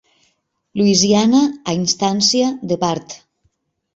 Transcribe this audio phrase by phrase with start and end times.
[0.79, 3.17] Louisiana a instància de part